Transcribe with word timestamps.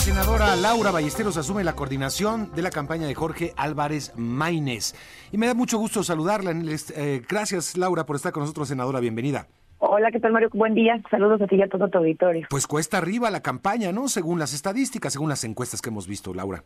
senadora 0.00 0.56
Laura 0.56 0.90
Ballesteros 0.90 1.36
asume 1.36 1.62
la 1.62 1.74
coordinación 1.74 2.50
de 2.54 2.62
la 2.62 2.70
campaña 2.70 3.06
de 3.06 3.14
Jorge 3.14 3.52
Álvarez 3.56 4.14
Maínez. 4.16 4.94
Y 5.30 5.36
me 5.36 5.46
da 5.46 5.52
mucho 5.52 5.76
gusto 5.76 6.02
saludarla. 6.02 6.52
Eh, 6.96 7.20
gracias, 7.28 7.76
Laura, 7.76 8.06
por 8.06 8.16
estar 8.16 8.32
con 8.32 8.42
nosotros, 8.42 8.68
senadora. 8.68 8.98
Bienvenida. 9.00 9.46
Hola, 9.78 10.10
¿qué 10.10 10.18
tal, 10.18 10.32
Mario? 10.32 10.48
Buen 10.54 10.74
día. 10.74 11.00
Saludos 11.10 11.42
a 11.42 11.46
ti 11.46 11.56
y 11.56 11.62
a 11.62 11.68
todo 11.68 11.88
tu 11.88 11.98
auditorio. 11.98 12.46
Pues 12.48 12.66
cuesta 12.66 12.96
arriba 12.96 13.30
la 13.30 13.42
campaña, 13.42 13.92
¿no? 13.92 14.08
Según 14.08 14.38
las 14.38 14.54
estadísticas, 14.54 15.12
según 15.12 15.28
las 15.28 15.44
encuestas 15.44 15.82
que 15.82 15.90
hemos 15.90 16.08
visto, 16.08 16.32
Laura. 16.32 16.64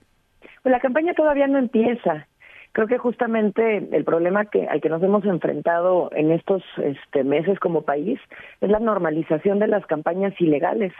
Pues 0.62 0.72
la 0.72 0.80
campaña 0.80 1.12
todavía 1.14 1.48
no 1.48 1.58
empieza. 1.58 2.28
Creo 2.74 2.88
que 2.88 2.98
justamente 2.98 3.88
el 3.92 4.02
problema 4.02 4.46
que 4.46 4.66
al 4.66 4.80
que 4.80 4.88
nos 4.88 5.00
hemos 5.00 5.24
enfrentado 5.24 6.10
en 6.12 6.32
estos 6.32 6.60
este, 6.78 7.22
meses 7.22 7.60
como 7.60 7.82
país 7.82 8.18
es 8.60 8.68
la 8.68 8.80
normalización 8.80 9.60
de 9.60 9.68
las 9.68 9.86
campañas 9.86 10.34
ilegales. 10.40 10.92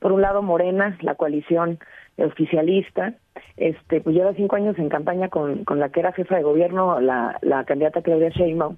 Por 0.00 0.10
un 0.10 0.22
lado, 0.22 0.42
Morena, 0.42 0.98
la 1.02 1.14
coalición 1.14 1.78
oficialista, 2.18 3.14
este, 3.56 4.00
pues 4.00 4.16
lleva 4.16 4.34
cinco 4.34 4.56
años 4.56 4.76
en 4.80 4.88
campaña 4.88 5.28
con, 5.28 5.64
con 5.64 5.78
la 5.78 5.90
que 5.90 6.00
era 6.00 6.10
jefa 6.10 6.34
de 6.34 6.42
gobierno, 6.42 7.00
la, 7.00 7.38
la 7.42 7.62
candidata 7.62 8.02
Claudia 8.02 8.30
Sheinbaum, 8.30 8.76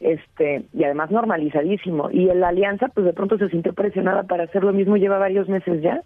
este 0.00 0.62
y 0.72 0.84
además 0.84 1.10
normalizadísimo 1.10 2.08
y 2.10 2.24
la 2.32 2.48
alianza 2.48 2.88
pues 2.88 3.04
de 3.04 3.12
pronto 3.12 3.36
se 3.36 3.50
sintió 3.50 3.74
presionada 3.74 4.22
para 4.22 4.44
hacer 4.44 4.64
lo 4.64 4.72
mismo 4.72 4.96
lleva 4.96 5.18
varios 5.18 5.46
meses 5.50 5.82
ya 5.82 6.02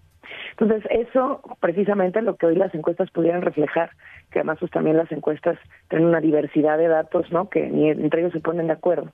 entonces 0.51 0.83
eso 0.91 1.41
precisamente 1.60 2.23
lo 2.23 2.37
que 2.37 2.46
hoy 2.46 2.56
las 2.56 2.74
encuestas 2.74 3.10
pudieran 3.10 3.42
reflejar 3.42 3.91
que 4.34 4.41
además 4.41 4.59
pues 4.59 4.73
también 4.73 4.96
las 4.96 5.10
encuestas 5.12 5.56
tienen 5.88 6.09
una 6.09 6.20
diversidad 6.20 6.77
de 6.77 6.88
datos 6.88 7.30
no 7.30 7.48
que 7.48 7.69
ni 7.69 7.91
entre 7.91 8.20
ellos 8.20 8.32
se 8.32 8.41
ponen 8.41 8.66
de 8.66 8.73
acuerdo. 8.73 9.12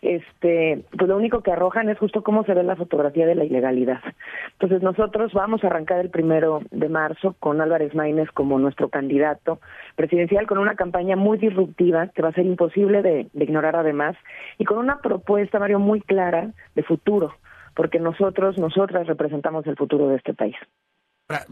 Este, 0.00 0.82
pues 0.96 1.08
lo 1.08 1.16
único 1.16 1.42
que 1.42 1.52
arrojan 1.52 1.90
es 1.90 1.98
justo 1.98 2.22
cómo 2.22 2.44
se 2.44 2.54
ve 2.54 2.62
la 2.62 2.76
fotografía 2.76 3.26
de 3.26 3.34
la 3.34 3.44
ilegalidad. 3.44 4.00
Entonces 4.52 4.80
nosotros 4.80 5.32
vamos 5.32 5.62
a 5.62 5.66
arrancar 5.66 5.98
el 6.00 6.08
primero 6.08 6.62
de 6.70 6.88
marzo 6.88 7.34
con 7.38 7.60
Álvarez 7.60 7.94
Maínez 7.94 8.30
como 8.32 8.58
nuestro 8.58 8.88
candidato 8.88 9.60
presidencial 9.96 10.46
con 10.46 10.58
una 10.58 10.76
campaña 10.76 11.16
muy 11.16 11.36
disruptiva 11.38 12.06
que 12.08 12.22
va 12.22 12.28
a 12.28 12.32
ser 12.32 12.46
imposible 12.46 13.02
de, 13.02 13.26
de 13.32 13.44
ignorar 13.44 13.76
además 13.76 14.16
y 14.56 14.64
con 14.64 14.78
una 14.78 15.00
propuesta, 15.00 15.58
Mario, 15.58 15.80
muy 15.80 16.00
clara 16.00 16.52
de 16.74 16.82
futuro, 16.82 17.34
porque 17.74 17.98
nosotros, 17.98 18.58
nosotras 18.58 19.06
representamos 19.06 19.66
el 19.66 19.76
futuro 19.76 20.08
de 20.08 20.16
este 20.16 20.34
país. 20.34 20.56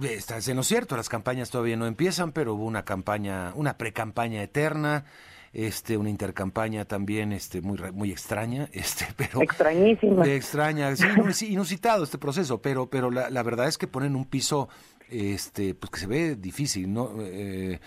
Estás 0.03 0.49
en 0.49 0.57
lo 0.57 0.65
cierto, 0.65 0.97
las 0.97 1.09
campañas 1.09 1.51
todavía 1.51 1.77
no 1.77 1.87
empiezan, 1.87 2.33
pero 2.33 2.55
hubo 2.55 2.65
una 2.65 2.85
campaña, 2.85 3.53
una 3.55 3.79
pre-campaña 3.79 4.43
eterna 4.43 5.05
este 5.53 5.97
una 5.97 6.11
intercampaña 6.11 6.85
también 6.85 7.33
este 7.33 7.63
muy 7.63 7.79
muy 7.93 8.11
extraña 8.11 8.69
este 8.73 9.07
pero 9.17 9.41
extrañísima 9.41 10.27
extraña 10.27 10.95
sí, 10.95 11.53
inusitado 11.53 12.05
este 12.05 12.19
proceso 12.19 12.61
pero 12.61 12.91
pero 12.91 13.11
la, 13.11 13.31
la, 13.31 13.43
verdad 13.43 13.67
es 13.67 13.79
que 13.79 13.87
ponen 13.87 14.15
un 14.15 14.27
piso 14.27 14.69
este 15.09 15.75
pues 15.75 15.91
que 15.91 16.01
se 16.01 16.07
ve 16.07 16.37
difícil 16.37 16.93
no 16.93 17.15
eh, 17.21 17.81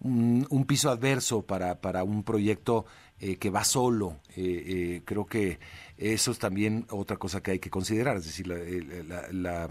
un, 0.00 0.64
piso 0.66 0.90
adverso 0.90 1.42
para 1.42 1.80
para 1.80 2.04
un 2.04 2.22
proyecto 2.22 2.86
eh, 3.20 3.36
que 3.36 3.50
va 3.50 3.64
solo 3.64 4.18
eh, 4.36 5.02
creo 5.04 5.26
que 5.26 5.58
eso 5.96 6.30
es 6.30 6.38
también 6.38 6.86
otra 6.90 7.16
cosa 7.16 7.42
que 7.42 7.52
hay 7.52 7.58
que 7.58 7.70
considerar 7.70 8.16
es 8.18 8.24
decir 8.24 8.46
la, 8.46 9.28
la 9.32 9.70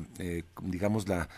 digamos 0.62 1.08
la 1.08 1.30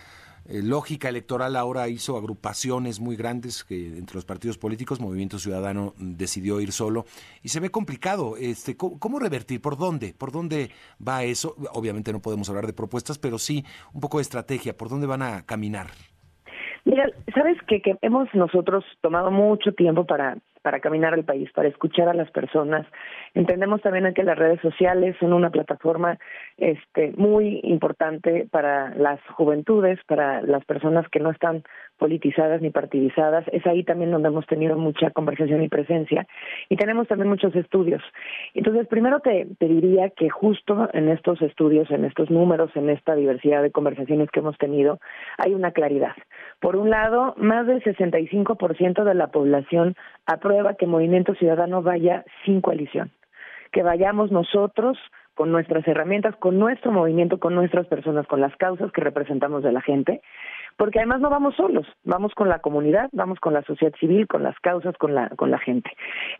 eh, 0.50 0.64
lógica 0.64 1.10
electoral 1.10 1.56
ahora 1.56 1.88
hizo 1.90 2.18
agrupaciones 2.18 3.00
muy 3.00 3.16
grandes 3.16 3.64
que 3.64 3.98
entre 3.98 4.16
los 4.16 4.26
partidos 4.26 4.58
políticos, 4.58 5.00
Movimiento 5.00 5.38
Ciudadano 5.38 5.94
decidió 5.98 6.60
ir 6.60 6.72
solo 6.72 7.06
y 7.44 7.50
se 7.50 7.60
ve 7.60 7.70
complicado. 7.70 8.36
Este, 8.36 8.76
¿cómo, 8.76 9.20
revertir? 9.20 9.62
¿Por 9.62 9.78
dónde? 9.78 10.14
¿Por 10.14 10.32
dónde 10.32 10.72
va 11.06 11.24
eso? 11.24 11.56
Obviamente 11.74 12.12
no 12.12 12.22
podemos 12.22 12.50
hablar 12.50 12.66
de 12.66 12.74
propuestas, 12.74 13.20
pero 13.20 13.38
sí 13.38 13.64
un 13.94 14.02
poco 14.02 14.18
de 14.18 14.24
estrategia. 14.24 14.76
¿Por 14.76 14.90
dónde 14.90 15.06
van 15.06 15.22
a 15.22 15.46
caminar? 15.46 15.92
Sabes 17.34 17.58
que, 17.68 17.82
que 17.82 17.98
hemos 18.02 18.34
nosotros 18.34 18.84
tomado 19.02 19.32
mucho 19.32 19.74
tiempo 19.74 20.06
para 20.06 20.38
para 20.62 20.80
caminar 20.80 21.14
al 21.14 21.24
país, 21.24 21.50
para 21.54 21.68
escuchar 21.68 22.10
a 22.10 22.14
las 22.14 22.30
personas. 22.32 22.86
Entendemos 23.34 23.82
también 23.82 24.14
que 24.14 24.24
las 24.24 24.38
redes 24.38 24.60
sociales 24.62 25.16
son 25.20 25.34
una 25.34 25.50
plataforma 25.50 26.18
este, 26.58 27.14
muy 27.16 27.60
importante 27.64 28.48
para 28.52 28.94
las 28.96 29.20
juventudes, 29.36 30.00
para 30.08 30.42
las 30.42 30.66
personas 30.66 31.08
que 31.10 31.20
no 31.20 31.32
están 31.32 31.64
politizadas 31.98 32.62
ni 32.62 32.70
partidizadas. 32.70 33.46
Es 33.52 33.66
ahí 33.68 33.84
también 33.84 34.12
donde 34.12 34.30
hemos 34.30 34.46
tenido 34.48 34.78
mucha 34.78 35.12
conversación 35.12 35.64
y 35.64 35.70
presencia. 35.70 36.28
Y 36.70 36.76
tenemos 36.76 37.08
también 37.08 37.30
muchos 37.30 37.56
estudios. 37.56 38.02
Entonces, 38.54 38.88
primero 38.88 39.20
te 39.20 39.48
diría 39.60 40.10
que 40.10 40.30
justo 40.30 40.90
en 40.94 41.10
estos 41.10 41.42
estudios, 41.42 41.90
en 41.92 42.06
estos 42.06 42.30
números, 42.30 42.72
en 42.76 42.90
esta 42.90 43.16
diversidad 43.16 43.62
de 43.62 43.72
conversaciones 43.72 44.30
que 44.32 44.40
hemos 44.40 44.58
tenido, 44.58 45.00
hay 45.38 45.54
una 45.54 45.72
claridad. 45.72 46.16
Por 46.60 46.76
un 46.76 46.90
lado, 46.90 47.34
más 47.38 47.68
del 47.68 47.82
65% 47.84 49.04
de 49.04 49.14
la 49.14 49.28
población 49.28 49.96
aprueba 50.26 50.74
que 50.74 50.88
Movimiento 50.88 51.34
Ciudadano 51.36 51.82
vaya 51.82 52.26
sin 52.46 52.62
coalición, 52.62 53.12
que 53.72 53.84
vayamos 53.84 54.32
nosotros 54.32 54.98
con 55.40 55.54
nuestras 55.54 55.88
herramientas, 55.88 56.36
con 56.36 56.60
nuestro 56.60 56.92
movimiento, 56.92 57.40
con 57.40 57.56
nuestras 57.56 57.88
personas, 57.88 58.28
con 58.28 58.42
las 58.42 58.54
causas 58.58 58.92
que 58.92 59.00
representamos 59.00 59.64
de 59.64 59.72
la 59.72 59.80
gente, 59.80 60.22
porque 60.76 61.00
además 61.00 61.22
no 61.22 61.30
vamos 61.30 61.56
solos, 61.56 61.88
vamos 62.04 62.34
con 62.36 62.50
la 62.50 62.60
comunidad, 62.60 63.08
vamos 63.14 63.40
con 63.40 63.54
la 63.54 63.62
sociedad 63.62 63.94
civil, 64.02 64.28
con 64.28 64.44
las 64.44 64.60
causas, 64.60 64.98
con 64.98 65.16
la 65.16 65.30
con 65.30 65.50
la 65.50 65.60
gente. 65.60 65.90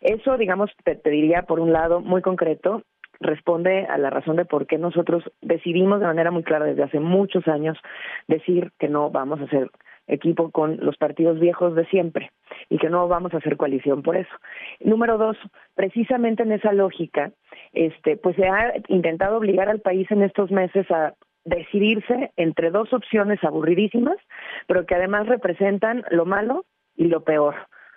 Eso, 0.02 0.36
digamos, 0.36 0.70
te, 0.84 1.00
diría 1.10 1.44
por 1.44 1.60
un 1.60 1.72
lado 1.72 2.02
muy 2.02 2.20
concreto, 2.20 2.82
responde 3.20 3.86
a 3.86 3.96
la 3.96 4.10
razón 4.10 4.36
de 4.36 4.44
por 4.44 4.66
qué 4.66 4.76
nosotros 4.76 5.24
decidimos 5.40 6.00
de 6.00 6.06
manera 6.06 6.30
muy 6.30 6.42
clara 6.42 6.66
desde 6.66 6.82
hace 6.82 7.00
muchos 7.00 7.48
años 7.48 7.78
decir 8.28 8.70
que 8.78 8.90
no 8.90 9.08
vamos 9.08 9.40
a 9.40 9.44
hacer 9.44 9.70
equipo 10.10 10.50
con 10.50 10.78
los 10.80 10.96
partidos 10.96 11.38
viejos 11.40 11.74
de 11.74 11.86
siempre 11.86 12.30
y 12.68 12.78
que 12.78 12.90
no 12.90 13.08
vamos 13.08 13.32
a 13.32 13.38
hacer 13.38 13.56
coalición 13.56 14.02
por 14.02 14.16
eso. 14.16 14.34
Número 14.80 15.18
dos, 15.18 15.36
precisamente 15.74 16.42
en 16.42 16.52
esa 16.52 16.72
lógica, 16.72 17.32
este, 17.72 18.16
pues 18.16 18.36
se 18.36 18.46
ha 18.46 18.74
intentado 18.88 19.38
obligar 19.38 19.68
al 19.68 19.80
país 19.80 20.10
en 20.10 20.22
estos 20.22 20.50
meses 20.50 20.90
a 20.90 21.14
decidirse 21.44 22.32
entre 22.36 22.70
dos 22.70 22.92
opciones 22.92 23.42
aburridísimas, 23.42 24.16
pero 24.66 24.84
que 24.84 24.94
además 24.94 25.26
representan 25.26 26.04
lo 26.10 26.26
malo 26.26 26.64
y 26.96 27.04
lo 27.04 27.22
peor. 27.22 27.54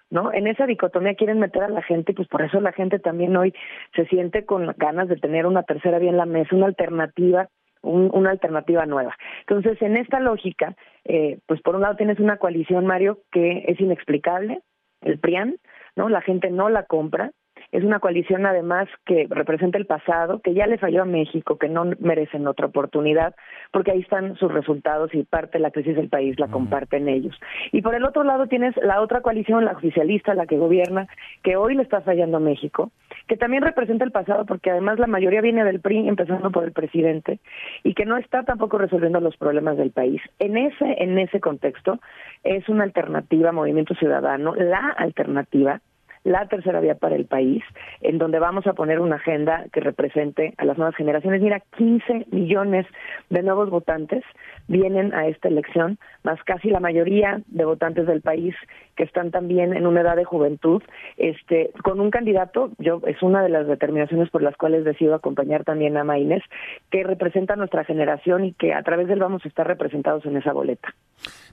¿no? 0.09 0.31
En 0.31 0.47
esa 0.47 0.67
dicotomía 0.67 1.15
quieren 1.15 1.39
meter 1.39 1.63
a 1.63 1.69
la 1.69 1.81
gente, 1.81 2.13
pues 2.13 2.27
por 2.27 2.43
eso 2.43 2.61
la 2.61 2.71
gente 2.71 2.99
también 2.99 3.35
hoy 3.35 3.53
se 3.95 4.05
siente 4.05 4.45
con 4.45 4.73
ganas 4.77 5.09
de 5.09 5.17
tener 5.17 5.47
una 5.47 5.63
tercera 5.63 5.97
vía 5.97 6.11
en 6.11 6.17
la 6.17 6.25
mesa, 6.25 6.55
una 6.55 6.67
alternativa 6.67 7.49
una 7.83 8.31
alternativa 8.31 8.85
nueva. 8.85 9.15
Entonces, 9.41 9.81
en 9.81 9.97
esta 9.97 10.19
lógica, 10.19 10.75
eh, 11.05 11.39
pues 11.45 11.61
por 11.61 11.75
un 11.75 11.81
lado 11.81 11.95
tienes 11.95 12.19
una 12.19 12.37
coalición, 12.37 12.85
Mario, 12.85 13.19
que 13.31 13.65
es 13.67 13.79
inexplicable, 13.79 14.61
el 15.01 15.19
PRIAN, 15.19 15.57
¿no? 15.95 16.09
La 16.09 16.21
gente 16.21 16.49
no 16.49 16.69
la 16.69 16.85
compra, 16.85 17.31
es 17.73 17.83
una 17.83 17.99
coalición 17.99 18.45
además 18.45 18.87
que 19.03 19.25
representa 19.27 19.79
el 19.79 19.87
pasado, 19.87 20.39
que 20.41 20.53
ya 20.53 20.67
le 20.67 20.77
falló 20.77 21.01
a 21.01 21.05
México, 21.05 21.57
que 21.57 21.67
no 21.67 21.85
merecen 21.99 22.45
otra 22.45 22.67
oportunidad, 22.67 23.35
porque 23.71 23.89
ahí 23.89 24.01
están 24.01 24.35
sus 24.35 24.53
resultados 24.53 25.11
y 25.15 25.23
parte 25.23 25.57
de 25.57 25.63
la 25.63 25.71
crisis 25.71 25.95
del 25.95 26.07
país 26.07 26.39
la 26.39 26.49
comparten 26.49 27.09
ellos. 27.09 27.35
Y 27.71 27.81
por 27.81 27.95
el 27.95 28.05
otro 28.05 28.23
lado 28.23 28.45
tienes 28.45 28.75
la 28.77 29.01
otra 29.01 29.21
coalición, 29.21 29.65
la 29.65 29.71
oficialista, 29.71 30.35
la 30.35 30.45
que 30.45 30.59
gobierna, 30.59 31.07
que 31.41 31.55
hoy 31.55 31.73
le 31.73 31.81
está 31.81 32.01
fallando 32.01 32.37
a 32.37 32.39
México, 32.39 32.91
que 33.27 33.37
también 33.37 33.63
representa 33.63 34.05
el 34.05 34.11
pasado, 34.11 34.45
porque 34.45 34.69
además 34.69 34.99
la 34.99 35.07
mayoría 35.07 35.41
viene 35.41 35.63
del 35.63 35.81
PRI, 35.81 36.07
empezando 36.07 36.51
por 36.51 36.65
el 36.65 36.73
presidente, 36.73 37.39
y 37.83 37.95
que 37.95 38.05
no 38.05 38.17
está 38.17 38.43
tampoco 38.43 38.77
resolviendo 38.77 39.19
los 39.19 39.35
problemas 39.35 39.77
del 39.77 39.89
país. 39.89 40.21
En 40.37 40.57
ese, 40.57 41.03
en 41.03 41.17
ese 41.17 41.39
contexto, 41.39 41.99
es 42.43 42.69
una 42.69 42.83
alternativa, 42.83 43.51
Movimiento 43.51 43.95
Ciudadano, 43.95 44.53
la 44.53 44.89
alternativa 44.95 45.81
la 46.23 46.47
tercera 46.47 46.79
vía 46.79 46.95
para 46.95 47.15
el 47.15 47.25
país, 47.25 47.63
en 48.01 48.17
donde 48.17 48.39
vamos 48.39 48.65
a 48.67 48.73
poner 48.73 48.99
una 48.99 49.15
agenda 49.17 49.65
que 49.73 49.81
represente 49.81 50.53
a 50.57 50.65
las 50.65 50.77
nuevas 50.77 50.95
generaciones. 50.95 51.41
Mira, 51.41 51.61
15 51.77 52.27
millones 52.31 52.85
de 53.29 53.43
nuevos 53.43 53.69
votantes 53.69 54.23
vienen 54.67 55.13
a 55.13 55.27
esta 55.27 55.49
elección, 55.49 55.97
más 56.23 56.41
casi 56.43 56.69
la 56.69 56.79
mayoría 56.79 57.41
de 57.47 57.65
votantes 57.65 58.07
del 58.07 58.21
país 58.21 58.55
que 58.95 59.03
están 59.03 59.31
también 59.31 59.73
en 59.73 59.87
una 59.87 60.01
edad 60.01 60.15
de 60.15 60.25
juventud, 60.25 60.81
este, 61.17 61.71
con 61.83 61.99
un 61.99 62.11
candidato, 62.11 62.71
yo 62.77 63.01
es 63.05 63.21
una 63.21 63.43
de 63.43 63.49
las 63.49 63.67
determinaciones 63.67 64.29
por 64.29 64.41
las 64.41 64.55
cuales 64.57 64.85
decido 64.85 65.15
acompañar 65.15 65.63
también 65.63 65.97
a 65.97 66.03
Maínez, 66.03 66.43
que 66.91 67.03
representa 67.03 67.53
a 67.53 67.57
nuestra 67.57 67.83
generación 67.83 68.45
y 68.45 68.53
que 68.53 68.73
a 68.73 68.83
través 68.83 69.07
de 69.07 69.13
él 69.13 69.19
vamos 69.19 69.43
a 69.45 69.47
estar 69.47 69.67
representados 69.67 70.25
en 70.25 70.37
esa 70.37 70.53
boleta. 70.53 70.93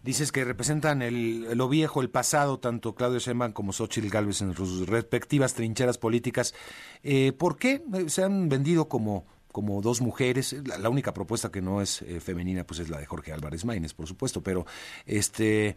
Dices 0.02 0.32
que 0.32 0.44
representan 0.44 1.02
el, 1.02 1.56
lo 1.56 1.68
viejo, 1.68 2.00
el 2.00 2.10
pasado, 2.10 2.58
tanto 2.58 2.94
Claudio 2.94 3.18
Sheinbaum 3.18 3.52
como 3.52 3.72
Xochitl 3.72 4.08
Gálvez 4.08 4.40
en 4.40 4.54
sus 4.54 4.88
respectivas 4.88 5.54
trincheras 5.54 5.98
políticas. 5.98 6.54
Eh, 7.02 7.32
¿Por 7.32 7.58
qué 7.58 7.82
se 8.06 8.22
han 8.22 8.48
vendido 8.48 8.88
como 8.88 9.24
como 9.52 9.80
dos 9.82 10.00
mujeres. 10.00 10.56
La, 10.80 10.88
única 10.88 11.12
propuesta 11.12 11.50
que 11.50 11.60
no 11.60 11.80
es 11.80 12.02
eh, 12.02 12.20
femenina, 12.20 12.64
pues 12.64 12.80
es 12.80 12.88
la 12.88 12.98
de 12.98 13.06
Jorge 13.06 13.32
Álvarez 13.32 13.64
Maínez, 13.64 13.94
por 13.94 14.06
supuesto, 14.06 14.42
pero 14.42 14.64
este 15.06 15.76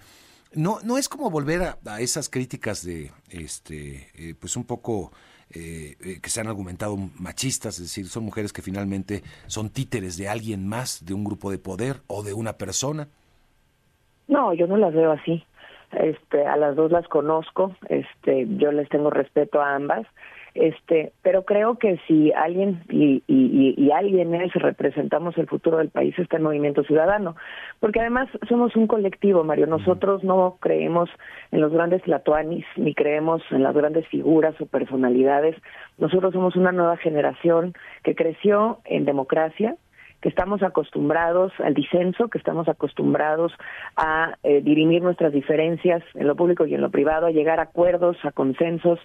no, 0.56 0.80
no 0.84 0.98
es 0.98 1.10
como 1.10 1.30
volver 1.30 1.62
a, 1.62 2.00
esas 2.00 2.30
críticas 2.30 2.86
de 2.86 3.12
este 3.30 4.10
eh, 4.16 4.36
pues 4.40 4.56
un 4.56 4.66
poco 4.66 5.12
que 5.54 6.30
se 6.30 6.42
han 6.42 6.48
argumentado 6.48 6.98
machistas, 7.20 7.76
es 7.76 7.84
decir, 7.84 8.08
son 8.08 8.24
mujeres 8.24 8.52
que 8.52 8.64
finalmente 8.64 9.22
son 9.46 9.70
títeres 9.70 10.18
de 10.18 10.28
alguien 10.28 10.68
más, 10.68 11.06
de 11.06 11.14
un 11.14 11.24
grupo 11.24 11.52
de 11.52 11.60
poder 11.60 11.98
o 12.08 12.24
de 12.24 12.34
una 12.34 12.54
persona. 12.54 13.08
No, 14.28 14.52
yo 14.56 14.66
no 14.66 14.78
las 14.78 14.96
veo 14.96 15.12
así. 15.12 15.46
Este, 15.92 16.48
a 16.48 16.58
las 16.58 16.76
dos 16.76 16.92
las 16.92 17.08
conozco, 17.08 17.76
este, 17.88 18.48
yo 18.58 18.72
les 18.72 18.90
tengo 18.90 19.12
respeto 19.12 19.62
a 19.62 19.76
ambas, 19.76 20.08
este, 20.56 21.14
pero 21.22 21.44
creo 21.44 21.78
que 21.80 22.00
si 22.08 22.32
alguien 22.32 22.84
y, 22.90 23.24
y, 23.28 23.74
y 23.78 23.92
alguien 23.92 24.36
es 24.36 24.54
representamos 24.54 25.38
el 25.38 25.48
futuro 25.48 25.78
del 25.78 25.90
país 25.90 26.18
está 26.18 26.38
el 26.38 26.44
Movimiento 26.44 26.84
Ciudadano, 26.84 27.36
porque 27.80 28.00
además 28.00 28.30
somos 28.48 28.76
un 28.76 28.88
colectivo, 28.88 29.44
Mario. 29.44 29.68
Nosotros 29.68 30.24
no 30.24 30.58
creemos 30.60 31.10
en 31.52 31.62
los 31.62 31.72
grandes 31.72 32.08
latuanis 32.08 32.66
ni 32.76 32.94
creemos 32.94 33.42
en 33.52 33.64
las 33.64 33.76
grandes 33.76 34.08
figuras 34.08 34.60
o 34.62 34.66
personalidades. 34.66 35.56
Nosotros 35.98 36.34
somos 36.34 36.56
una 36.56 36.72
nueva 36.72 36.98
generación 36.98 37.74
que 38.04 38.16
creció 38.16 38.80
en 38.86 39.06
democracia, 39.06 39.76
que 40.24 40.30
estamos 40.30 40.64
acostumbrados 40.64 41.52
al 41.60 41.74
disenso, 41.74 42.30
que 42.30 42.38
estamos 42.38 42.70
acostumbrados 42.70 43.52
a 43.98 44.38
eh, 44.44 44.62
dirimir 44.62 45.04
nuestras 45.04 45.34
diferencias 45.34 46.02
en 46.14 46.28
lo 46.28 46.38
público 46.38 46.66
y 46.66 46.74
en 46.74 46.80
lo 46.80 46.92
privado, 46.92 47.26
a 47.26 47.32
llegar 47.32 47.60
a 47.60 47.64
acuerdos, 47.64 48.16
a 48.24 48.32
consensos, 48.32 49.00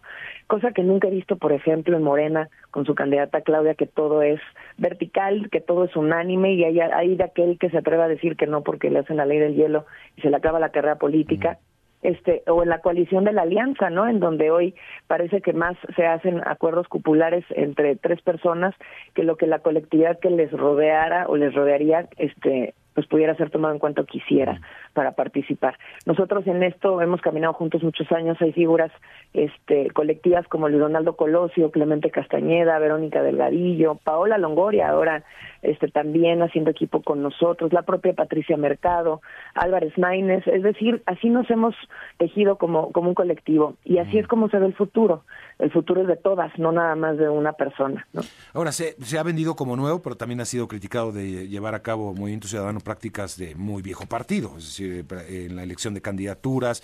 cosa 0.46 0.70
que 0.70 0.84
nunca 0.84 1.08
he 1.08 1.10
visto, 1.10 1.36
por 1.36 1.50
ejemplo, 1.50 1.96
en 1.96 2.04
Morena 2.04 2.50
con 2.70 2.86
su 2.86 2.94
candidata 2.94 3.40
Claudia, 3.40 3.74
que 3.74 3.88
todo 3.88 4.22
es 4.22 4.40
vertical, 4.76 5.48
que 5.50 5.60
todo 5.60 5.86
es 5.86 5.96
unánime 5.96 6.52
y 6.52 6.62
hay, 6.62 6.78
hay 6.78 7.16
de 7.16 7.24
aquel 7.24 7.58
que 7.58 7.70
se 7.70 7.78
atreva 7.78 8.04
a 8.04 8.08
decir 8.08 8.36
que 8.36 8.46
no 8.46 8.62
porque 8.62 8.88
le 8.88 9.00
hacen 9.00 9.16
la 9.16 9.26
ley 9.26 9.40
del 9.40 9.56
hielo 9.56 9.86
y 10.16 10.20
se 10.20 10.30
le 10.30 10.36
acaba 10.36 10.60
la 10.60 10.70
carrera 10.70 10.98
política 10.98 11.58
este 12.02 12.42
o 12.46 12.62
en 12.62 12.68
la 12.68 12.80
coalición 12.80 13.24
de 13.24 13.32
la 13.32 13.42
alianza, 13.42 13.90
¿no? 13.90 14.08
En 14.08 14.20
donde 14.20 14.50
hoy 14.50 14.74
parece 15.06 15.40
que 15.40 15.52
más 15.52 15.76
se 15.96 16.06
hacen 16.06 16.40
acuerdos 16.46 16.88
cupulares 16.88 17.44
entre 17.50 17.96
tres 17.96 18.22
personas 18.22 18.74
que 19.14 19.22
lo 19.22 19.36
que 19.36 19.46
la 19.46 19.60
colectividad 19.60 20.18
que 20.18 20.30
les 20.30 20.50
rodeara 20.52 21.26
o 21.28 21.36
les 21.36 21.54
rodearía 21.54 22.08
este 22.16 22.74
pues 22.98 23.06
pudiera 23.06 23.36
ser 23.36 23.48
tomado 23.50 23.72
en 23.72 23.78
cuanto 23.78 24.04
quisiera 24.06 24.60
para 24.92 25.12
participar. 25.12 25.78
Nosotros 26.04 26.44
en 26.48 26.64
esto 26.64 27.00
hemos 27.00 27.20
caminado 27.20 27.52
juntos 27.52 27.80
muchos 27.84 28.10
años, 28.10 28.36
hay 28.40 28.52
figuras 28.52 28.90
este 29.32 29.92
colectivas 29.92 30.48
como 30.48 30.68
Luis 30.68 30.80
Donaldo 30.80 31.14
Colosio, 31.14 31.70
Clemente 31.70 32.10
Castañeda, 32.10 32.76
Verónica 32.80 33.22
Delgadillo, 33.22 34.00
Paola 34.02 34.36
Longoria, 34.36 34.88
ahora 34.88 35.22
este 35.62 35.86
también 35.86 36.42
haciendo 36.42 36.72
equipo 36.72 37.02
con 37.02 37.22
nosotros, 37.22 37.72
la 37.72 37.82
propia 37.82 38.14
Patricia 38.14 38.56
Mercado, 38.56 39.20
Álvarez 39.54 39.96
Maínez, 39.96 40.44
es 40.48 40.64
decir, 40.64 41.00
así 41.06 41.30
nos 41.30 41.48
hemos 41.50 41.76
tejido 42.16 42.58
como, 42.58 42.90
como 42.90 43.10
un 43.10 43.14
colectivo 43.14 43.74
y 43.84 43.98
así 43.98 44.18
es 44.18 44.26
como 44.26 44.48
se 44.48 44.58
ve 44.58 44.66
el 44.66 44.74
futuro. 44.74 45.22
El 45.60 45.72
futuro 45.72 46.02
es 46.02 46.06
de 46.06 46.16
todas, 46.16 46.56
no 46.58 46.70
nada 46.70 46.94
más 46.94 47.16
de 47.16 47.28
una 47.28 47.52
persona. 47.52 48.06
¿no? 48.12 48.22
Ahora, 48.54 48.70
se, 48.70 48.94
se 49.04 49.18
ha 49.18 49.24
vendido 49.24 49.56
como 49.56 49.74
nuevo, 49.76 50.00
pero 50.02 50.16
también 50.16 50.40
ha 50.40 50.44
sido 50.44 50.68
criticado 50.68 51.10
de 51.10 51.48
llevar 51.48 51.74
a 51.74 51.82
cabo 51.82 52.14
Movimiento 52.14 52.46
Ciudadano 52.46 52.78
prácticas 52.88 53.36
de 53.36 53.54
muy 53.54 53.82
viejo 53.82 54.06
partido, 54.06 54.54
es 54.56 54.64
decir, 54.64 55.04
en 55.28 55.56
la 55.56 55.62
elección 55.62 55.92
de 55.92 56.00
candidaturas, 56.00 56.82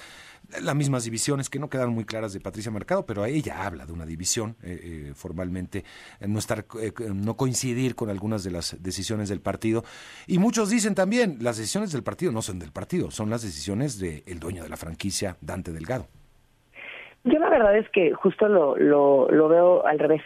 las 0.63 0.75
mismas 0.75 1.05
divisiones 1.05 1.49
que 1.49 1.59
no 1.59 1.71
quedan 1.71 1.95
muy 1.95 2.05
claras 2.05 2.35
de 2.35 2.41
Patricia 2.41 2.71
Mercado, 2.71 3.07
pero 3.07 3.25
ella 3.25 3.65
habla 3.65 3.87
de 3.87 3.93
una 3.95 4.05
división 4.05 4.55
eh, 4.63 4.81
eh, 4.83 5.13
formalmente, 5.15 5.83
no 6.29 6.39
estar, 6.39 6.67
eh, 6.79 6.93
no 7.15 7.39
coincidir 7.39 7.95
con 7.95 8.11
algunas 8.11 8.45
de 8.45 8.51
las 8.51 8.83
decisiones 8.83 9.31
del 9.31 9.41
partido. 9.41 9.83
Y 10.27 10.37
muchos 10.39 10.69
dicen 10.69 10.95
también, 10.95 11.39
las 11.41 11.57
decisiones 11.57 11.91
del 11.91 12.03
partido 12.03 12.33
no 12.33 12.43
son 12.43 12.59
del 12.59 12.71
partido, 12.71 13.11
son 13.11 13.31
las 13.31 13.41
decisiones 13.41 13.99
del 13.99 14.39
dueño 14.39 14.63
de 14.63 14.69
la 14.69 14.77
franquicia, 14.77 15.39
Dante 15.41 15.73
Delgado. 15.73 16.07
Yo 17.25 17.39
la 17.39 17.49
verdad 17.49 17.79
es 17.79 17.89
que 17.89 18.13
justo 18.13 18.47
lo, 18.47 18.77
lo, 18.77 19.31
lo 19.31 19.49
veo 19.49 19.87
al 19.87 19.99
revés. 19.99 20.21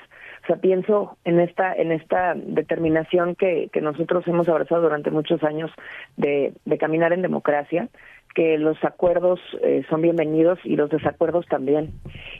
Sea, 0.49 0.57
pienso 0.57 1.19
en 1.25 1.41
esta 1.41 1.75
en 1.75 1.93
esta 1.93 2.33
determinación 2.35 3.35
que, 3.35 3.69
que 3.71 3.83
nosotros 3.83 4.27
hemos 4.27 4.49
abrazado 4.49 4.81
durante 4.81 5.11
muchos 5.11 5.45
años 5.45 5.71
de, 6.17 6.55
de 6.65 6.79
caminar 6.79 7.13
en 7.13 7.21
democracia, 7.21 7.91
que 8.39 8.57
los 8.57 8.77
acuerdos 8.85 9.41
eh, 9.65 9.83
son 9.91 10.01
bienvenidos 10.01 10.61
y 10.63 10.77
los 10.77 10.89
desacuerdos 10.91 11.45
también. 11.47 11.91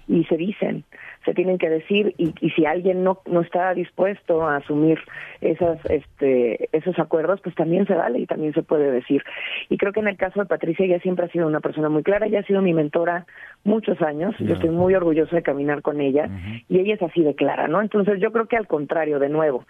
Y 0.07 0.23
se 0.27 0.37
dicen, 0.37 0.85
se 1.25 1.35
tienen 1.35 1.59
que 1.59 1.69
decir 1.69 2.15
y, 2.17 2.33
y 2.41 2.51
si 2.51 2.67
alguien 2.67 3.03
no 3.03 3.19
no 3.27 3.41
está 3.41 3.75
dispuesto 3.75 4.47
a 4.47 4.59
asumir 4.59 5.01
esas 5.41 5.85
este 5.91 6.69
esos 6.71 6.97
acuerdos, 7.01 7.41
pues 7.41 7.57
también 7.57 7.85
se 7.89 7.95
vale 7.95 8.21
y 8.21 8.27
también 8.27 8.55
se 8.55 8.63
puede 8.63 8.93
decir. 8.93 9.25
Y 9.71 9.77
creo 9.77 9.93
que 9.93 9.99
en 9.99 10.07
el 10.07 10.17
caso 10.17 10.39
de 10.39 10.47
Patricia 10.47 10.87
ella 10.87 11.01
siempre 11.01 11.25
ha 11.25 11.31
sido 11.31 11.49
una 11.49 11.59
persona 11.59 11.89
muy 11.89 12.05
clara, 12.05 12.27
ella 12.27 12.39
ha 12.39 12.45
sido 12.45 12.63
mi 12.63 12.75
mentora 12.75 13.27
muchos 13.65 14.01
años, 14.01 14.37
yo 14.39 14.55
estoy 14.55 14.71
muy 14.71 14.95
orgulloso 14.95 15.35
de 15.35 15.43
caminar 15.43 15.83
con 15.83 16.01
ella 16.01 16.31
y 16.69 16.79
ella 16.79 16.95
es 16.95 17.03
así 17.03 17.23
de 17.23 17.35
clara, 17.35 17.67
¿no? 17.67 17.83
Entonces 17.83 18.21
yo 18.21 18.31
creo 18.31 18.47
que 18.47 18.57
al 18.57 18.69
contrario, 18.69 19.19
de 19.19 19.31
nuevo, 19.31 19.65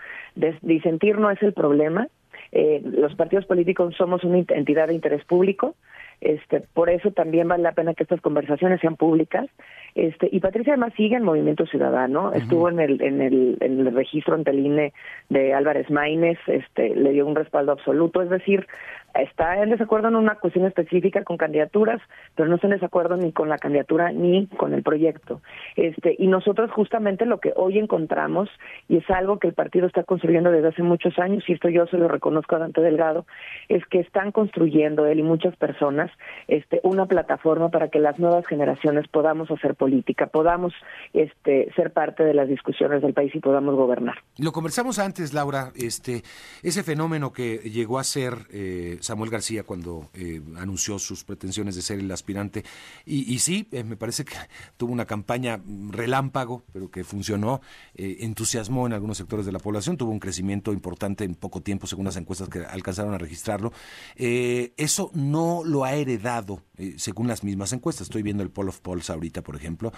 disentir 0.60 1.18
no 1.18 1.30
es 1.30 1.42
el 1.42 1.54
problema, 1.54 2.08
eh, 2.52 2.80
los 2.84 3.14
partidos 3.14 3.46
políticos 3.46 3.94
somos 3.96 4.24
una 4.24 4.38
entidad 4.38 4.88
de 4.88 4.94
interés 4.94 5.24
público, 5.24 5.74
este, 6.20 6.60
por 6.74 6.90
eso 6.90 7.10
también 7.12 7.48
vale 7.48 7.62
la 7.62 7.72
pena 7.72 7.94
que 7.94 8.02
estas 8.02 8.20
conversaciones 8.20 8.80
sean 8.80 8.96
públicas. 8.96 9.46
Este, 9.94 10.28
y 10.30 10.40
Patricia 10.40 10.74
además 10.74 10.92
sigue 10.96 11.16
en 11.16 11.24
Movimiento 11.24 11.66
Ciudadano, 11.66 12.32
estuvo 12.32 12.68
en 12.68 12.80
el, 12.80 13.00
en 13.02 13.20
el, 13.20 13.56
en 13.60 13.80
el 13.80 13.94
registro 13.94 14.34
ante 14.34 14.50
el 14.50 14.60
INE 14.60 14.92
de 15.28 15.54
Álvarez 15.54 15.90
Maínez, 15.90 16.38
este, 16.46 16.94
le 16.94 17.12
dio 17.12 17.26
un 17.26 17.34
respaldo 17.34 17.72
absoluto, 17.72 18.22
es 18.22 18.30
decir, 18.30 18.66
está 19.14 19.62
en 19.62 19.70
desacuerdo 19.70 20.08
en 20.08 20.16
una 20.16 20.36
cuestión 20.36 20.66
específica 20.66 21.24
con 21.24 21.36
candidaturas, 21.36 22.00
pero 22.34 22.48
no 22.48 22.56
está 22.56 22.66
en 22.66 22.74
desacuerdo 22.74 23.16
ni 23.16 23.32
con 23.32 23.48
la 23.48 23.58
candidatura 23.58 24.12
ni 24.12 24.46
con 24.46 24.74
el 24.74 24.82
proyecto. 24.82 25.40
Este, 25.76 26.14
y 26.18 26.26
nosotros 26.26 26.70
justamente 26.70 27.26
lo 27.26 27.40
que 27.40 27.52
hoy 27.56 27.78
encontramos, 27.78 28.48
y 28.88 28.98
es 28.98 29.10
algo 29.10 29.38
que 29.38 29.48
el 29.48 29.54
partido 29.54 29.86
está 29.86 30.04
construyendo 30.04 30.50
desde 30.50 30.68
hace 30.68 30.82
muchos 30.82 31.18
años, 31.18 31.44
y 31.48 31.52
esto 31.52 31.68
yo 31.68 31.86
se 31.86 31.98
lo 31.98 32.08
reconozco 32.08 32.56
a 32.56 32.58
Dante 32.60 32.80
Delgado, 32.80 33.26
es 33.68 33.84
que 33.86 34.00
están 34.00 34.32
construyendo 34.32 35.06
él 35.06 35.20
y 35.20 35.22
muchas 35.22 35.56
personas 35.56 36.10
este, 36.46 36.80
una 36.82 37.06
plataforma 37.06 37.70
para 37.70 37.88
que 37.88 37.98
las 37.98 38.18
nuevas 38.18 38.46
generaciones 38.46 39.08
podamos 39.08 39.50
hacer 39.50 39.74
política, 39.74 40.26
podamos 40.26 40.72
este, 41.12 41.72
ser 41.74 41.92
parte 41.92 42.24
de 42.24 42.34
las 42.34 42.48
discusiones 42.48 43.02
del 43.02 43.14
país 43.14 43.34
y 43.34 43.40
podamos 43.40 43.74
gobernar. 43.74 44.16
Lo 44.38 44.52
conversamos 44.52 44.98
antes, 44.98 45.34
Laura, 45.34 45.72
este, 45.76 46.22
ese 46.62 46.82
fenómeno 46.82 47.32
que 47.32 47.58
llegó 47.58 47.98
a 47.98 48.04
ser 48.04 48.34
eh, 48.52 48.97
Samuel 49.00 49.30
García 49.30 49.62
cuando 49.62 50.10
eh, 50.14 50.40
anunció 50.56 50.98
sus 50.98 51.24
pretensiones 51.24 51.74
de 51.74 51.82
ser 51.82 51.98
el 51.98 52.10
aspirante. 52.10 52.64
Y, 53.04 53.38
sí, 53.38 53.68
eh, 53.72 53.84
me 53.84 53.96
parece 53.96 54.24
que 54.24 54.34
tuvo 54.76 54.92
una 54.92 55.06
campaña 55.06 55.60
relámpago, 55.90 56.64
pero 56.72 56.90
que 56.90 57.04
funcionó, 57.04 57.60
eh, 57.94 58.18
entusiasmó 58.20 58.86
en 58.86 58.92
algunos 58.92 59.18
sectores 59.18 59.46
de 59.46 59.52
la 59.52 59.58
población, 59.58 59.96
tuvo 59.96 60.10
un 60.10 60.20
crecimiento 60.20 60.72
importante 60.72 61.24
en 61.24 61.34
poco 61.34 61.60
tiempo, 61.62 61.86
según 61.86 62.04
las 62.04 62.16
encuestas 62.16 62.48
que 62.48 62.60
alcanzaron 62.60 63.14
a 63.14 63.18
registrarlo. 63.18 63.72
Eso 64.16 65.10
no 65.14 65.62
lo 65.64 65.84
ha 65.84 65.94
heredado, 65.94 66.62
según 66.96 67.28
las 67.28 67.44
mismas 67.44 67.72
encuestas. 67.72 68.06
Estoy 68.06 68.22
viendo 68.22 68.42
el 68.42 68.50
Poll 68.50 68.68
of 68.68 68.80
Polls 68.80 69.10
ahorita, 69.10 69.42
por 69.42 69.56
ejemplo. 69.56 69.92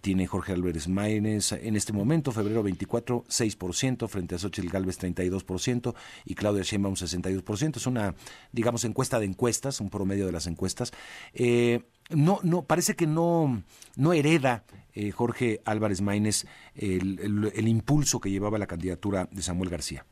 tiene 0.00 0.26
Jorge 0.26 0.52
Álvarez 0.52 0.88
Maínez 0.88 1.52
en 1.52 1.76
este 1.76 1.92
momento, 1.92 2.32
febrero 2.32 2.62
24, 2.62 3.24
6%, 3.28 4.08
frente 4.08 4.34
a 4.34 4.38
Xochitl 4.38 4.68
Galvez 4.68 4.98
32% 4.98 5.94
y 6.24 6.34
Claudia 6.34 6.62
Sheinbaum 6.62 6.94
62%. 6.94 7.76
Es 7.76 7.86
una 7.86 8.03
digamos, 8.52 8.84
encuesta 8.84 9.18
de 9.18 9.26
encuestas, 9.26 9.80
un 9.80 9.90
promedio 9.90 10.26
de 10.26 10.32
las 10.32 10.46
encuestas. 10.46 10.92
Eh, 11.32 11.82
no, 12.10 12.40
no, 12.42 12.62
parece 12.62 12.96
que 12.96 13.06
no, 13.06 13.62
no 13.96 14.12
hereda 14.12 14.64
eh, 14.94 15.10
Jorge 15.10 15.60
Álvarez 15.64 16.00
Maínez 16.00 16.46
el, 16.74 17.68
impulso 17.68 18.20
que 18.20 18.30
llevaba 18.30 18.58
la 18.58 18.66
candidatura 18.66 19.28
de 19.30 19.42
Samuel 19.42 19.70
García. 19.70 20.04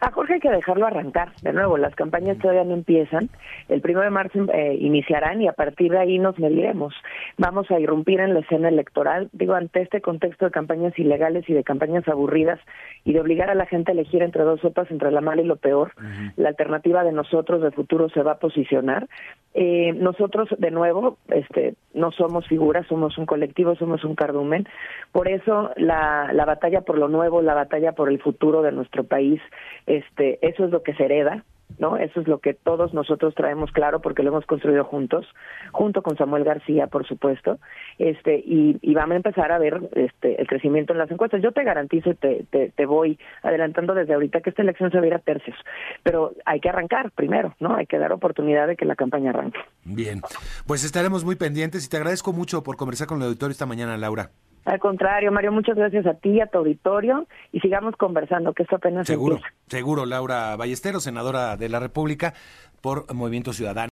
A 0.00 0.10
Jorge 0.10 0.34
hay 0.34 0.40
que 0.40 0.50
dejarlo 0.50 0.86
arrancar. 0.86 1.32
De 1.42 1.52
nuevo, 1.52 1.78
las 1.78 1.94
campañas 1.94 2.38
todavía 2.38 2.64
no 2.64 2.74
empiezan. 2.74 3.28
El 3.68 3.80
primero 3.80 4.04
de 4.04 4.10
marzo 4.10 4.46
eh, 4.52 4.76
iniciarán 4.78 5.40
y 5.40 5.48
a 5.48 5.52
partir 5.52 5.92
de 5.92 5.98
ahí 5.98 6.18
nos 6.18 6.38
mediremos. 6.38 6.94
Vamos 7.38 7.70
a 7.70 7.80
irrumpir 7.80 8.20
en 8.20 8.34
la 8.34 8.40
escena 8.40 8.68
electoral. 8.68 9.28
Digo, 9.32 9.54
ante 9.54 9.82
este 9.82 10.00
contexto 10.00 10.44
de 10.46 10.50
campañas 10.50 10.98
ilegales 10.98 11.48
y 11.48 11.54
de 11.54 11.64
campañas 11.64 12.06
aburridas 12.08 12.60
y 13.04 13.12
de 13.12 13.20
obligar 13.20 13.50
a 13.50 13.54
la 13.54 13.66
gente 13.66 13.90
a 13.90 13.94
elegir 13.94 14.22
entre 14.22 14.42
dos 14.42 14.60
sopas, 14.60 14.90
entre 14.90 15.10
la 15.10 15.20
mala 15.20 15.42
y 15.42 15.46
lo 15.46 15.56
peor, 15.56 15.92
uh 15.96 16.00
-huh. 16.00 16.32
la 16.36 16.48
alternativa 16.50 17.02
de 17.04 17.12
nosotros 17.12 17.62
de 17.62 17.70
futuro 17.70 18.08
se 18.10 18.22
va 18.22 18.32
a 18.32 18.38
posicionar. 18.38 19.08
Eh, 19.54 19.94
nosotros, 19.94 20.48
de 20.58 20.70
nuevo, 20.70 21.16
este, 21.28 21.76
no 21.94 22.12
somos 22.12 22.46
figuras, 22.46 22.86
somos 22.88 23.16
un 23.16 23.24
colectivo, 23.24 23.74
somos 23.76 24.04
un 24.04 24.14
cardumen. 24.14 24.68
Por 25.12 25.28
eso 25.28 25.70
la, 25.76 26.30
la 26.34 26.44
batalla 26.44 26.82
por 26.82 26.98
lo 26.98 27.08
nuevo, 27.08 27.40
la 27.40 27.54
batalla 27.54 27.92
por 27.92 28.10
el 28.10 28.20
futuro 28.20 28.60
de 28.60 28.72
nuestro 28.72 29.04
país, 29.04 29.40
este, 29.86 30.38
eso 30.46 30.64
es 30.64 30.70
lo 30.70 30.82
que 30.82 30.94
se 30.94 31.04
hereda, 31.04 31.44
¿no? 31.78 31.96
Eso 31.96 32.20
es 32.20 32.28
lo 32.28 32.38
que 32.38 32.54
todos 32.54 32.94
nosotros 32.94 33.34
traemos 33.34 33.70
claro 33.72 34.00
porque 34.00 34.22
lo 34.22 34.30
hemos 34.30 34.46
construido 34.46 34.84
juntos, 34.84 35.26
junto 35.72 36.02
con 36.02 36.16
Samuel 36.16 36.44
García, 36.44 36.86
por 36.86 37.06
supuesto, 37.06 37.58
este, 37.98 38.38
y, 38.38 38.78
y 38.80 38.94
vamos 38.94 39.14
a 39.14 39.16
empezar 39.16 39.52
a 39.52 39.58
ver 39.58 39.80
este, 39.94 40.40
el 40.40 40.46
crecimiento 40.46 40.92
en 40.92 40.98
las 40.98 41.10
encuestas. 41.10 41.42
Yo 41.42 41.52
te 41.52 41.64
garantizo 41.64 42.14
te, 42.14 42.44
te, 42.50 42.70
te 42.70 42.86
voy 42.86 43.18
adelantando 43.42 43.94
desde 43.94 44.14
ahorita 44.14 44.40
que 44.40 44.50
esta 44.50 44.62
elección 44.62 44.90
se 44.90 44.98
va 44.98 45.04
a 45.04 45.06
ir 45.08 45.14
a 45.14 45.18
tercios, 45.18 45.56
pero 46.02 46.32
hay 46.44 46.60
que 46.60 46.68
arrancar 46.68 47.10
primero, 47.10 47.54
¿no? 47.60 47.74
Hay 47.74 47.86
que 47.86 47.98
dar 47.98 48.12
oportunidad 48.12 48.66
de 48.68 48.76
que 48.76 48.84
la 48.84 48.96
campaña 48.96 49.30
arranque. 49.30 49.60
Bien, 49.84 50.20
pues 50.66 50.84
estaremos 50.84 51.24
muy 51.24 51.36
pendientes 51.36 51.84
y 51.84 51.88
te 51.88 51.96
agradezco 51.96 52.32
mucho 52.32 52.62
por 52.62 52.76
conversar 52.76 53.06
con 53.06 53.18
el 53.18 53.24
auditorio 53.24 53.52
esta 53.52 53.66
mañana, 53.66 53.96
Laura. 53.96 54.30
Al 54.66 54.80
contrario, 54.80 55.30
Mario, 55.30 55.52
muchas 55.52 55.76
gracias 55.76 56.06
a 56.06 56.14
ti, 56.14 56.40
a 56.40 56.48
tu 56.48 56.58
auditorio, 56.58 57.26
y 57.52 57.60
sigamos 57.60 57.94
conversando, 57.96 58.52
que 58.52 58.64
esto 58.64 58.76
apenas 58.76 59.06
Seguro, 59.06 59.36
empieza. 59.36 59.54
seguro, 59.68 60.06
Laura 60.06 60.56
Ballesteros, 60.56 61.04
senadora 61.04 61.56
de 61.56 61.68
la 61.68 61.78
República 61.78 62.34
por 62.80 63.12
Movimiento 63.14 63.52
Ciudadano. 63.52 63.84